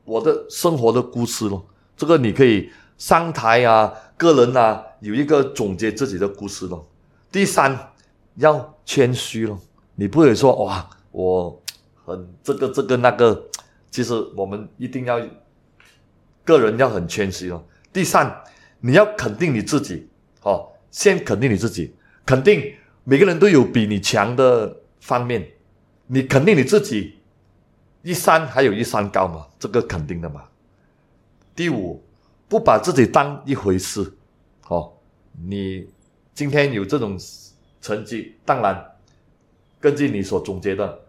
[0.05, 1.65] 我的生活的故事咯。
[1.95, 6.87] 这个你可以上台啊，个人啊有一个总结自己的故事咯。
[7.31, 7.93] 第三
[8.35, 9.59] 要谦虚咯，
[9.95, 11.61] 你不会说哇我
[12.05, 13.49] 很这个这个那个，
[13.91, 15.19] 其实我们一定要
[16.43, 17.65] 个人要很谦虚咯。
[17.91, 18.43] 第三
[18.79, 20.07] 你要肯定你自己
[20.41, 25.47] 哦，先肯定你自己，肯定每个人都有比你强的方面，
[26.07, 27.19] 你肯定你自己，
[28.01, 30.43] 一山还有一山高嘛，这个肯定的嘛。
[31.55, 32.03] 第五，
[32.47, 34.11] 不把自己当一回事，
[34.67, 34.91] 哦，
[35.47, 35.87] 你
[36.33, 37.15] 今天有这种
[37.79, 38.83] 成绩，当然
[39.79, 40.99] 根据你所总结的，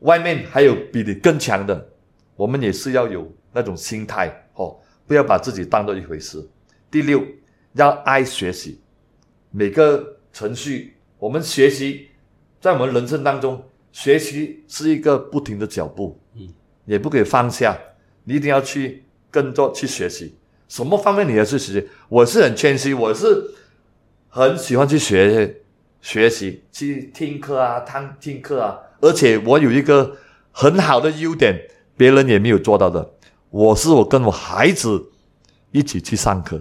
[0.00, 1.88] 外面还有比你更强的，
[2.34, 6.44] 我们也是要有那种心态，哦，不要把自己当做一回事。
[6.90, 7.24] 第六，
[7.74, 8.80] 要爱学习，
[9.52, 12.08] 每个程序我们学习，
[12.60, 16.52] 在我们人生当中，学习是一个不停的脚步，嗯，
[16.86, 17.78] 也不可以放下，
[18.24, 19.04] 你一定要去。
[19.30, 20.34] 更多去学习，
[20.68, 21.88] 什么方面你要去学习？
[22.08, 23.54] 我是很谦虚，我是
[24.28, 25.62] 很喜欢去学
[26.00, 28.78] 学习，去听课啊，听听课啊。
[29.00, 30.16] 而且我有一个
[30.52, 33.12] 很好的优点，别人也没有做到的。
[33.50, 35.10] 我是我跟我孩子
[35.70, 36.60] 一起去上课，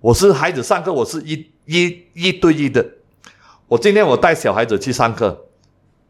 [0.00, 2.86] 我是孩子上课，我是一一一对一的。
[3.68, 5.46] 我今天我带小孩子去上课，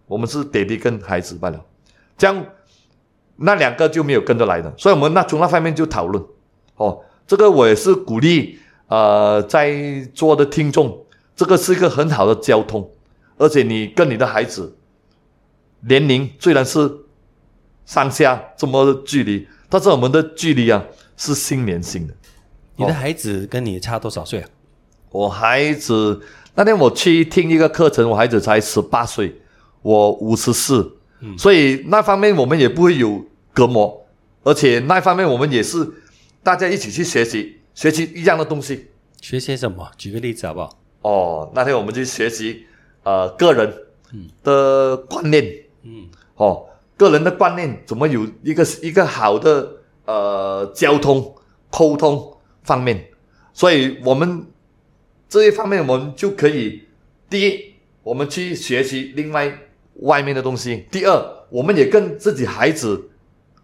[0.07, 1.65] 我们是爹地跟孩子罢了，
[2.17, 2.45] 这样。
[3.37, 6.23] 那两个就没有跟着来的，所以我们那从那方面就讨论，
[6.77, 9.75] 哦，这个我也是鼓励，呃，在
[10.15, 12.89] 座的听众，这个是一个很好的交通，
[13.37, 14.77] 而且你跟你的孩子
[15.81, 16.91] 年龄虽然是
[17.85, 20.85] 上下这么距离，但是我们的距离啊
[21.17, 22.15] 是心连心的。
[22.77, 24.49] 你的孩子跟你差多少岁啊？
[25.11, 26.21] 我孩子
[26.55, 29.41] 那天我去听一个课程，我孩子才十八岁，
[29.83, 30.99] 我五十四。
[31.39, 34.07] 所以那方面我们也不会有隔膜，
[34.43, 35.89] 而且那方面我们也是
[36.43, 38.89] 大家一起去学习，学习一样的东西。
[39.21, 39.91] 学习什么？
[39.97, 40.79] 举个例子好不好？
[41.03, 42.67] 哦，那天我们去学习
[43.03, 43.73] 呃个人
[44.43, 45.45] 的观念，
[45.83, 51.35] 嗯，哦，个人的观念怎么有一个一个好的呃交通
[51.71, 53.09] 沟通方面，
[53.53, 54.47] 所以我们
[55.29, 56.83] 这一方面我们就可以
[57.31, 59.59] 第一，我们去学习另外。
[60.01, 60.87] 外面的东西。
[60.91, 63.11] 第二，我们也跟自己孩子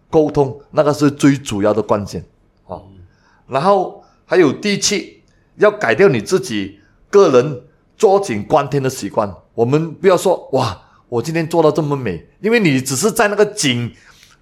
[0.09, 2.25] 沟通，那个是最主要的关键
[2.65, 2.81] 啊。
[3.47, 5.21] 然后还有第七，
[5.57, 7.63] 要改掉你自己个人
[7.97, 9.33] 坐井观天的习惯。
[9.53, 13.93] 我们不要说哇，我今天做到这么美，因为你只是在那个井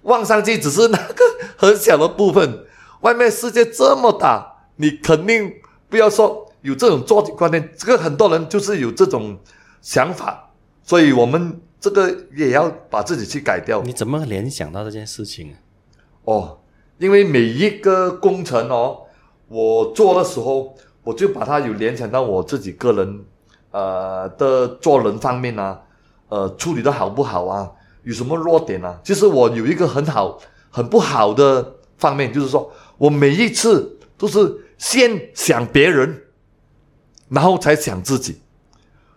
[0.02, 1.24] 望上去，只是那个
[1.56, 2.64] 很小的部分。
[3.00, 5.52] 外面世界这么大，你肯定
[5.88, 7.72] 不要说有这种坐井观天。
[7.76, 9.38] 这个很多人就是有这种
[9.80, 10.50] 想法，
[10.84, 11.60] 所以我们。
[11.80, 13.82] 这个也要把自己去改掉。
[13.82, 15.56] 你怎么联想到这件事情啊？
[16.24, 16.58] 哦，
[16.98, 18.98] 因为每一个工程哦，
[19.48, 23.24] 我做的时候，我就把它有联想到我自己个人，
[23.70, 25.80] 呃的做人方面啊，
[26.28, 29.00] 呃处理的好不好啊，有什么弱点啊？
[29.02, 30.38] 其实我有一个很好、
[30.68, 36.24] 很不好的方面，就是说我每一次都是先想别人，
[37.30, 38.42] 然后才想自己，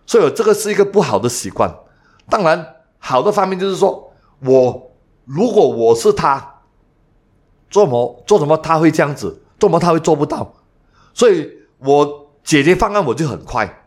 [0.06, 1.70] 所以这个是一个不好的习惯。
[2.28, 4.12] 当然，好的方面就是说，
[4.44, 4.90] 我
[5.24, 6.62] 如果我是他，
[7.70, 10.52] 做么做什么他会这样子，做么他会做不到，
[11.12, 13.84] 所以我解决方案我就很快，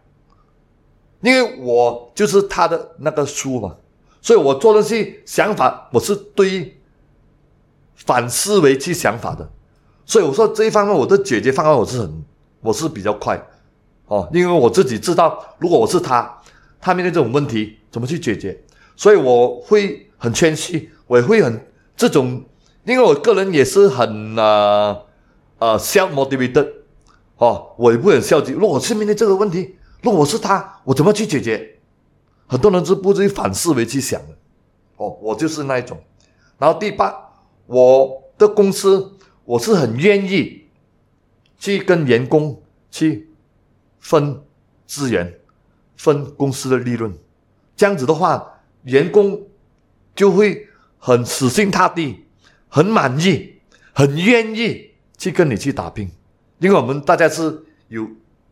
[1.22, 3.76] 因为我就是他的那个书嘛，
[4.22, 6.80] 所以我做东西想法我是对
[7.96, 9.50] 反思维去想法的，
[10.06, 12.26] 所以我说这一方面我的解决方案我是很
[12.62, 13.42] 我是比较快，
[14.08, 16.42] 哦，因为我自己知道，如果我是他，
[16.80, 17.78] 他面对这种问题。
[17.90, 18.56] 怎么去解决？
[18.96, 22.44] 所以我会很谦虚，我也会很这种，
[22.84, 25.06] 因为我个人也是很呃
[25.58, 26.68] 呃 self motivated
[27.38, 28.52] 哦，我也不很消极。
[28.52, 31.80] 如果我是面对这个问题，如果我是他，我怎么去解决？
[32.46, 34.38] 很多人是不是反思维去想的？
[34.98, 35.98] 哦，我就是那一种。
[36.60, 37.16] 然后第八，
[37.66, 40.66] 我的公司我是很愿意
[41.58, 42.62] 去跟员工
[42.92, 43.30] 去
[44.00, 44.40] 分
[44.86, 45.40] 资源，
[45.98, 47.14] 分公司的利润。
[47.76, 49.42] 这样子的话，员工
[50.16, 52.24] 就会很死心塌地、
[52.70, 53.56] 很满意、
[53.94, 56.10] 很愿意去跟你去打拼，
[56.60, 58.08] 因为我们大家是有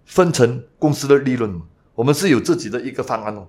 [0.06, 1.62] 分成公司的利润嘛，
[1.96, 3.48] 我们是有自己的一个方案哦。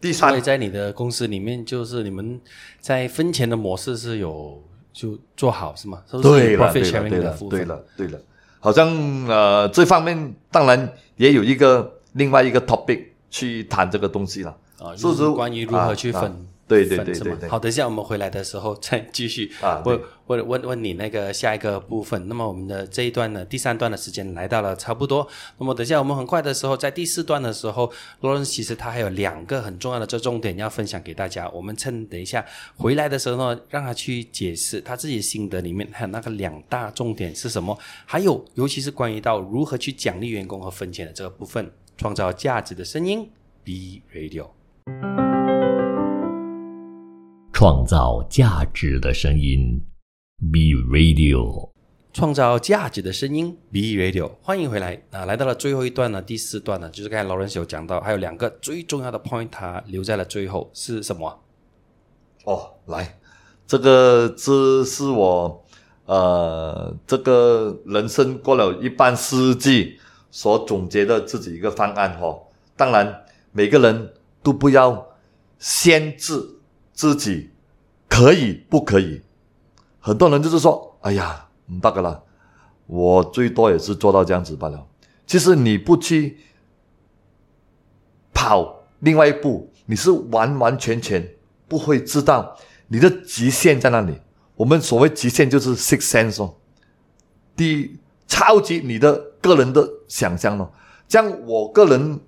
[0.00, 2.38] 第三，所以在你的公司里面，就是你们
[2.80, 6.02] 在分钱的模式是有就做好是吗？
[6.22, 8.20] 对了对了对了对了，对了，
[8.60, 8.86] 好像
[9.26, 13.02] 呃这方面当然也有一个另外一个 topic
[13.34, 14.56] 去谈这个东西了。
[14.78, 16.22] 啊，是就是是关于如何去分。
[16.22, 22.26] 啊啊对对对对对好，等一下我们回来的时候再继续啊问对问问问你那个下一个部分。
[22.26, 25.28] 那么我们的这一段呢，第三段的时间来到了差不多。
[25.58, 27.92] 那么等一下我们很快的时候，在第四段的时候，
[28.22, 31.46] 罗伦其实他还有两个很重要的这重点要分享给大家。
[31.50, 32.42] 我们趁等一下
[32.78, 43.30] 回来的时候呢，让他去解释他自己心得里面还有那个两大重点是什么，还有尤其是关于到如何去奖励员工和分钱的这个部分，创造价值的声音
[43.62, 44.48] ，B Radio。
[47.52, 49.80] 创造价值的声音
[50.52, 51.70] ，B Radio。
[52.12, 55.24] 创造价值的声音，B Radio，欢迎回来啊！
[55.24, 61.38] 来到了最后一段呢，第四段呢，就是刚才劳伦有讲到，还有两个最重要的 point，他留在了最后是什么啊？
[62.44, 63.18] 哦，来，
[63.66, 65.64] 这个这是我
[66.06, 69.98] 呃这个人生过了一半世纪
[70.34, 72.42] 所总结的自己一个方案、哦。
[72.76, 75.06] 当然，每个人都不要
[75.60, 76.56] 限制
[76.92, 77.50] 自己
[78.08, 79.22] 可以不可以。
[80.00, 82.20] 很多人就是说，哎呀，唔得噶啦，
[82.88, 84.84] 我最多也是做到这样子罢了。
[85.24, 86.36] 其实你不去
[88.32, 91.36] 跑另外一步，你是完完全全
[91.68, 94.18] 不会知道你的极限在哪里。
[94.56, 96.56] 我们所谓极限就是 six sense 哦，
[97.54, 100.72] 第一，超级你的个人的想象哦。
[101.06, 102.18] 这样，我个人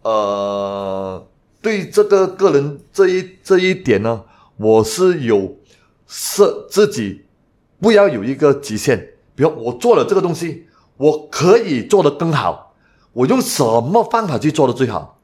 [0.00, 1.22] 呃
[1.60, 4.24] 对这个个人这一这一点呢，
[4.56, 5.58] 我是有
[6.06, 7.26] 设自己
[7.78, 9.10] 不要有一个极限。
[9.34, 12.74] 比如我做了这个东西，我可以做得更好，
[13.12, 15.20] 我用什么方法去做的最好？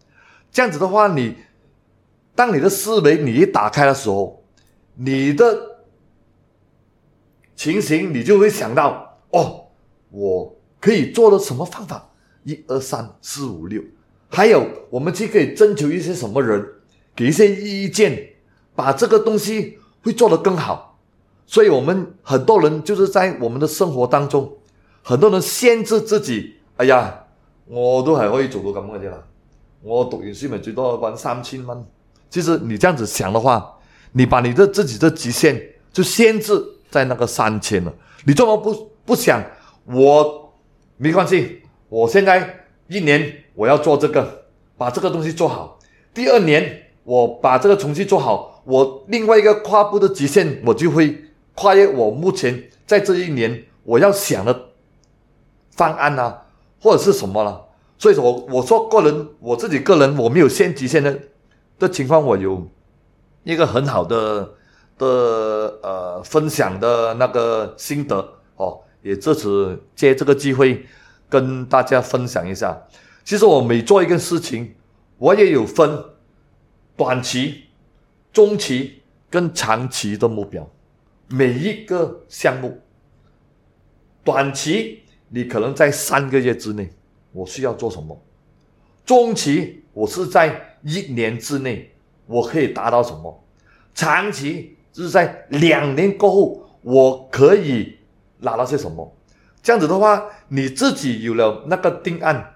[0.52, 1.36] 这样子的话，你
[2.34, 4.44] 当你的思维你一打开的时候，
[4.94, 5.44] 你的
[7.56, 9.66] 情形你就会想到，哦，
[10.10, 12.10] 我可以做的什么方法？
[12.44, 13.82] 一二三四五六，
[14.30, 16.66] 还有我们去可以征求一些什么人，
[17.14, 18.30] 给一些意见，
[18.74, 20.98] 把这个东西会做得更好。
[21.46, 24.52] 所以，我们很多人就是在我们的生活当中，
[25.02, 26.54] 很多人限制自己。
[26.76, 27.24] 哎呀，
[27.66, 29.22] 我都还可以做到咁嘅嘢啦。
[29.82, 31.84] 我读完书咪最多揾三千蚊。
[32.30, 33.78] 其实你这样子想的话，
[34.12, 35.60] 你把你的自己的极限
[35.92, 37.92] 就限制在那个三千了。
[38.24, 39.42] 你怎么不不想
[39.84, 40.37] 我
[40.98, 41.62] 没关系？
[41.88, 45.78] 我现在一年我要做这个，把这个东西做好。
[46.12, 54.70] 第二年我把这个重新做好，我另外一个跨步的极限我就会跨越我目前在这一年我要想的
[55.70, 56.42] 方案啊，
[56.80, 57.66] 或者是什么了。
[57.96, 61.18] 所以说我我說個人我自己个人我没有限极限的
[61.78, 62.68] 的情况，我有
[63.44, 64.50] 一个很好的
[64.98, 65.06] 的
[65.82, 68.16] 呃分享的那个心得
[68.56, 70.86] 哦，也这次借这个机会
[71.28, 72.80] 跟大家分享一下。
[73.24, 74.74] 其实我每做一件事情，
[75.18, 76.02] 我也有分
[76.96, 77.64] 短期、
[78.32, 80.68] 中期跟长期的目标。
[81.28, 82.80] 每一个项目，
[84.24, 86.90] 短期你可能在三个月之内，
[87.32, 88.18] 我需要做什么？
[89.04, 91.92] 中期我是在一年之内，
[92.26, 93.44] 我可以达到什么；
[93.94, 97.97] 长期是在两年过后，我可以
[98.40, 99.16] 拿到些什么？
[99.62, 102.54] 这样子的话，你自己有了那个定案，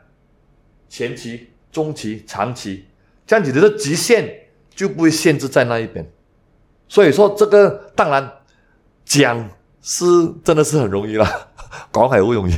[0.88, 2.86] 前期、中期、长期，
[3.26, 6.08] 这样子你的极限就不会限制在那一边。
[6.88, 8.32] 所以说，这个当然
[9.04, 9.50] 讲
[9.82, 10.04] 是
[10.44, 11.48] 真的是很容易啦，
[11.92, 12.54] 講係好容易，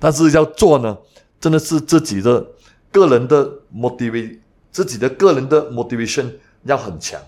[0.00, 0.96] 但是要做呢，
[1.38, 2.44] 真的是自己的
[2.90, 4.38] 个人的 motivation，
[4.70, 6.32] 自己的个人的 motivation
[6.64, 7.20] 要很强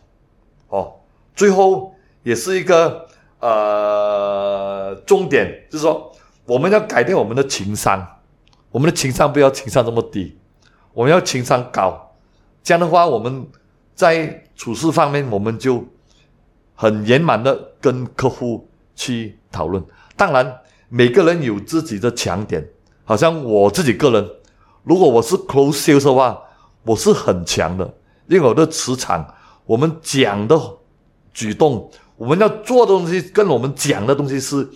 [0.68, 0.94] 哦。
[1.36, 3.06] 最后也是一个
[3.44, 6.10] 呃重点，就是说
[6.46, 8.02] 我们要改变我们的情商，
[8.70, 10.38] 我们的情商不要情商这么低，
[10.94, 12.14] 我们要情商高。
[12.62, 13.46] 这样的话，我们
[13.94, 15.84] 在处事方面，我们就
[16.74, 18.66] 很圆满的跟客户
[18.96, 19.84] 去讨论。
[20.16, 22.66] 当然，每个人有自己的强点，
[23.04, 24.26] 好像我自己个人，
[24.84, 26.40] 如果我是 close sales 的话，
[26.84, 27.84] 我是很强的，
[28.26, 29.34] 因为我的磁场，
[29.66, 30.58] 我们讲的
[31.34, 31.90] 举动，
[32.24, 34.66] 我们要做的东西跟我们讲的东西是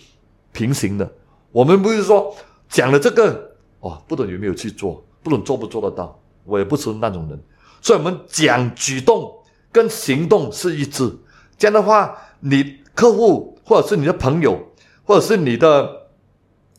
[0.52, 1.10] 平行的。
[1.50, 2.36] 我们不是说
[2.68, 7.42] 讲了这个，哦，不懂有没有去做，不懂做不做得到，我也不是那种人。
[7.80, 9.32] 所以，我们讲举动
[9.72, 11.10] 跟行动是一致。
[11.56, 14.60] 这样的话，你客户或者是你的朋友，
[15.04, 16.08] 或者是你的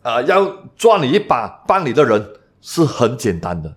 [0.04, 0.46] 呃，要
[0.78, 3.76] 抓你一把、帮你的人是很简单的，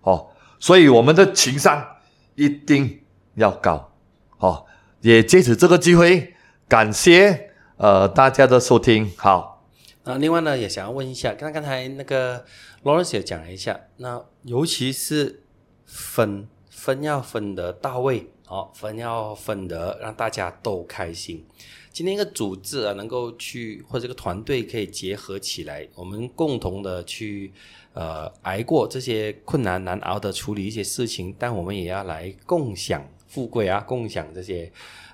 [0.00, 0.26] 哦，
[0.58, 1.86] 所以我们的情商
[2.34, 3.00] 一定
[3.36, 3.92] 要高，
[4.38, 4.66] 哦，
[5.02, 6.32] 也借此这个机会，
[6.68, 9.66] 感谢呃大家的收听，好，
[10.04, 12.44] 那另外呢，也想要问一下，刚刚才那个
[12.84, 15.42] Lawrence 也讲了一下，那尤其是
[15.84, 21.44] 分分要分得到位，哦，分要分得让大家都开心。
[21.92, 27.52] 今天一个组织啊，能够去或者这个团队可以结合起来，我们共同的去
[27.92, 34.70] 呃挨过这些困难难熬的处理一些事情，但我们也要来共享富贵啊，共享这些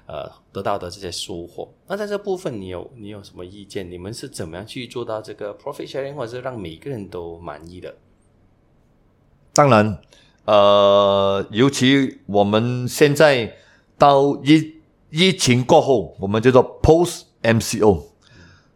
[0.06, 1.72] 呃得到的这些收获。
[1.86, 3.88] 那在这部分，你有你有什么意见？
[3.88, 7.94] 你们是怎么样去做到这个 profit sharing，或者是让每个人都满意的？
[9.52, 10.00] 当然，
[10.46, 13.54] 呃，尤其我们现在
[13.96, 18.02] 到疫疫情过后，我们叫做 post MCO。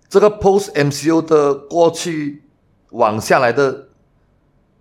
[0.09, 2.45] 这个 post MCO 的过去
[2.91, 3.89] 往下来的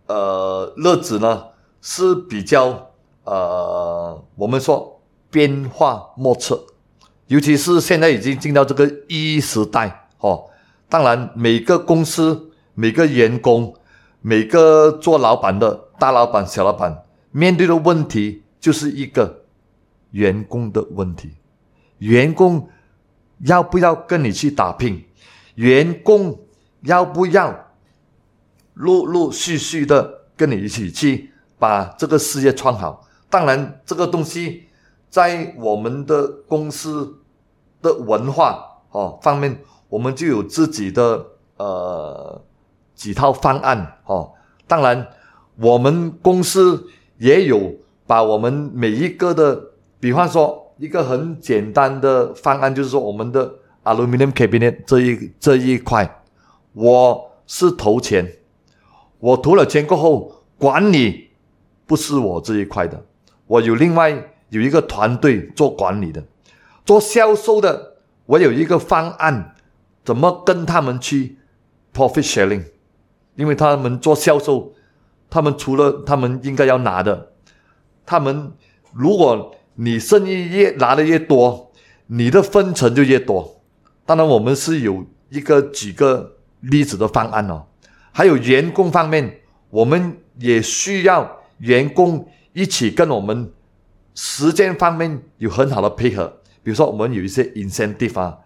[0.05, 1.47] 呃日子呢，
[1.81, 2.90] 是比较
[3.31, 6.65] 呃，我们说变化莫测，
[7.27, 10.49] 尤其是现在已经进到这个一时代哦。
[10.89, 13.73] 当然，每个公司、每个员工、
[14.19, 19.45] 每个做老板的大老板、小老板面对的问题，就是一个
[20.09, 21.37] 员工的问题。
[21.99, 22.67] 员工
[23.45, 25.05] 要不要跟你去打拼？
[25.55, 26.37] 员工
[26.81, 27.71] 要不要
[28.73, 33.07] 陆陆续续的跟你一起去把这个事业创好？
[33.31, 34.67] 当然，这个东西
[35.09, 37.17] 在我们的公司
[37.81, 39.57] 的文化哦方面，
[39.87, 41.25] 我们就有自己的
[41.57, 42.41] 呃
[42.93, 44.33] 几套方案哦。
[44.67, 45.07] 当然，
[45.55, 47.73] 我们公司也有
[48.05, 53.55] 把我们每一个的，比方说一个很简单的方案，就是说我们的
[53.85, 56.21] aluminum cabinet 这一这一块，
[56.73, 58.29] 我是投钱，
[59.19, 61.29] 我投了钱过后，管理
[61.85, 63.03] 不是我这一块的，
[63.51, 66.23] 我有另外有一个团队做管理的，
[66.85, 69.53] 做销售的，我有一个方案，
[70.05, 71.37] 怎么跟他们去
[71.93, 72.63] profit sharing，
[73.35, 74.73] 因为他们做销售，
[75.29, 77.33] 他们除了他们应该要拿的，
[78.05, 78.53] 他们
[78.93, 81.73] 如果你生意越拿的越多，
[82.07, 83.61] 你的分成就越多。
[84.05, 87.65] 当然，我们是有一个几个例子的方案哦，
[88.13, 93.51] 还有员工方面，我们也需要员工一起跟我们
[94.13, 96.41] 时间方面有很好的配合。
[96.63, 98.37] 比如说，我们有一些 incentive 啊，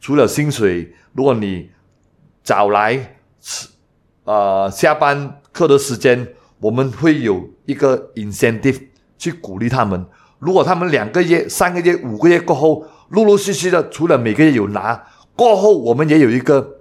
[0.00, 1.70] 除了薪水，如果你
[2.42, 3.16] 早来，
[4.24, 6.28] 呃，下班课的时间，
[6.60, 8.82] 我们会有一个 incentive
[9.18, 10.06] 去鼓励他们。
[10.38, 15.02] 如果他们两个月、三个月、五个月过后，陆陆续续的，除了每个月有拿，
[15.34, 16.80] 过后我们也有一个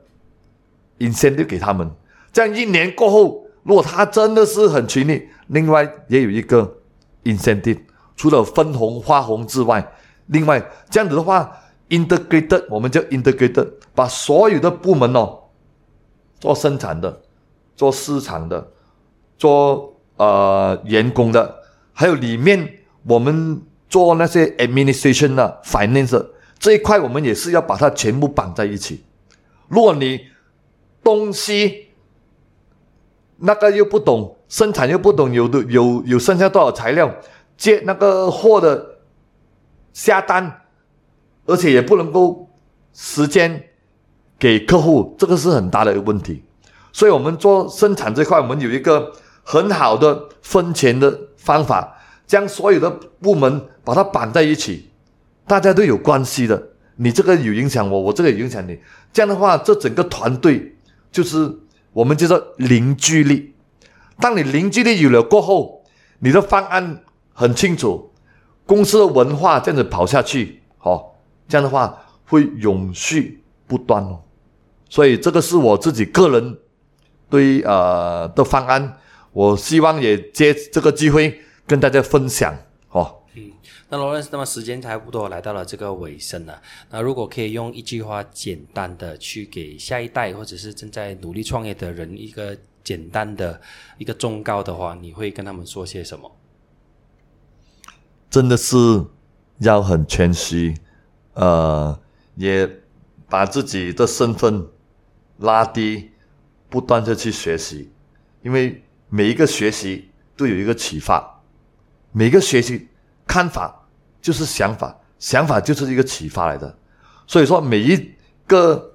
[0.99, 1.89] incentive 给他们。
[2.33, 6.77] 这样一年过后，如果他真的是很勤力，另外也有一个
[7.23, 7.79] incentive，
[8.15, 9.91] 除了分红、花红之外，
[10.27, 11.51] 另外这样子的话
[11.89, 15.39] ，integrated 我们叫 integrated，把所有的部门哦，
[16.39, 17.23] 做生产的、
[17.75, 18.71] 做市场的、
[19.35, 22.71] 做呃员工的，还有里面
[23.07, 23.59] 我们
[23.89, 26.23] 做那些 administration 的 finance
[26.59, 29.03] 这一块，我们也是要把它全部绑在一起。
[29.67, 30.21] 如果你
[31.03, 31.84] 东西
[33.37, 37.13] 那个又不懂，生产又不懂，有的有有剩下多少材料，
[37.57, 38.99] 接那个货的
[39.93, 40.61] 下单，
[41.45, 42.49] 而且也不能够
[42.93, 43.61] 时间
[44.39, 46.43] 给客户，这个是很大的一个问题。
[46.93, 49.11] 所以，我们做生产这块，我们有一个
[49.43, 54.89] 很好的分钱的方法，将所有的部门把它绑在一起，
[55.45, 56.69] 大家都有关系的。
[56.95, 58.79] 你这个有影响我，我这个有影响你，
[59.11, 60.77] 这样的话，这整个团队
[61.11, 61.53] 就是
[61.95, 63.55] 我们叫做凝聚力。
[64.19, 65.81] 当你凝聚力有了过后，
[66.19, 68.11] 你的方案很清楚，
[68.65, 71.13] 公司的文化这样子跑下去，哦，
[71.47, 74.19] 这样的话会永续不断哦。
[74.89, 76.59] 所以这个是我自己个人
[77.29, 78.97] 对呃的方案，
[79.31, 82.53] 我希望也借这个机会跟大家分享。
[83.87, 86.59] 那罗伦斯，那么时间差不多来到了这个尾声了。
[86.89, 93.61] 那如果可以用一句话简单的去给下一代或者是正在努力创业的人一个简单的
[93.97, 96.31] 一个忠告的话，你会跟他们说些什么？
[98.29, 98.75] 真的是
[99.59, 100.75] 要很谦虚，
[101.33, 101.97] 呃，
[102.35, 102.69] 也
[103.29, 104.67] 把自己的身份
[105.37, 106.09] 拉低，
[106.69, 107.91] 不断的去学习，
[108.41, 111.43] 因为每一个学习都有一个启发，
[112.11, 112.87] 每个学习
[113.27, 113.87] 看法
[114.21, 116.77] 就是想法，想法就是一个启发来的。
[117.27, 118.13] 所以说，每一
[118.47, 118.93] 个，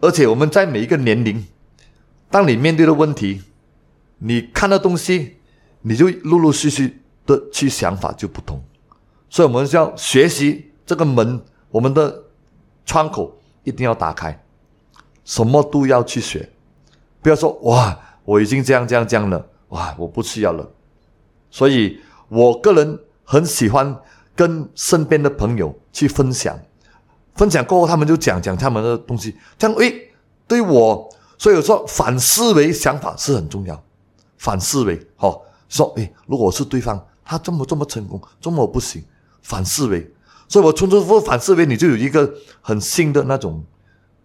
[0.00, 1.44] 而且我们在每一个年龄
[2.30, 3.42] 当你面对的问题，
[4.18, 5.38] 你看到东西，
[5.82, 8.62] 你就陆陆续续的去想法就不同。
[9.28, 12.22] 所以，我们要学习这个门，我们的
[12.86, 14.44] 窗口一定要打开，
[15.24, 16.48] 什么都要去学，
[17.20, 20.70] 不要说哇，我已经这样这样这样了，哇，我不需要了。
[21.50, 23.96] 所以我个人很喜欢
[24.36, 26.58] 跟身边的朋友去分享，
[27.34, 30.12] 分享过后，他们就讲讲他们的东西，这样诶，
[30.46, 33.82] 对我，所以我说反思维想法是很重要，
[34.38, 39.02] 反思维，好说诶，如果是对方他这么这么成功，这么不行。
[39.46, 40.10] 反思维，
[40.48, 43.62] 所以我重复反思维，你就有一个很新的那种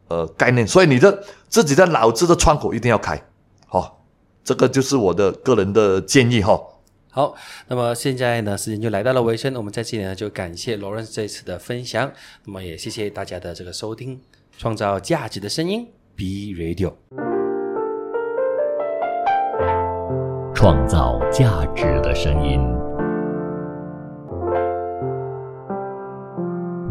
[0.08, 0.66] 呃概念。
[0.66, 3.22] 所以你的自己的脑子的窗口一定要开，
[3.68, 4.02] 好，
[4.46, 6.58] 这个就是我的个人的建议哈。
[7.12, 7.36] 好，
[7.68, 12.12] 那么现在呢，时间就来到了尾声，我们在这里呢就感谢罗伦这一次的分享，
[12.46, 14.22] 那么也谢谢大家的这个收听，
[14.58, 16.94] 创造价值的声音，B Radio，
[20.54, 22.60] 创造价值的声音。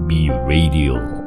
[0.09, 1.18] B Radio。